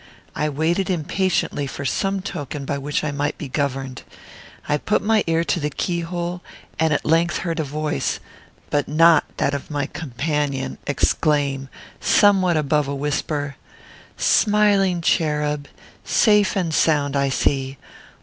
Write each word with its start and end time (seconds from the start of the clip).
I 0.35 0.49
waited 0.49 0.89
impatiently 0.89 1.67
for 1.67 1.85
some 1.85 2.23
token 2.23 2.65
by 2.65 2.79
which 2.79 3.03
I 3.03 3.11
might 3.11 3.37
be 3.37 3.47
governed. 3.47 4.01
I 4.67 4.77
put 4.77 5.03
my 5.03 5.23
ear 5.27 5.43
to 5.43 5.59
the 5.59 5.69
keyhole, 5.69 6.41
and 6.79 6.91
at 6.91 7.05
length 7.05 7.37
heard 7.37 7.59
a 7.59 7.63
voice, 7.63 8.19
but 8.71 8.87
not 8.87 9.25
that 9.37 9.53
of 9.53 9.69
my 9.69 9.85
companion, 9.85 10.79
exclaim, 10.87 11.69
somewhat 11.99 12.57
above 12.57 12.87
a 12.87 12.95
whisper, 12.95 13.57
"Smiling 14.17 15.01
cherub! 15.01 15.67
safe 16.03 16.55
and 16.55 16.73
sound, 16.73 17.15
I 17.15 17.29
see. 17.29 17.77